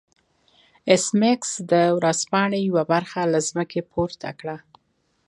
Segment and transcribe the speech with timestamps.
[0.89, 4.57] ایس میکس د ورځپاڼې یوه برخه له ځمکې پورته کړه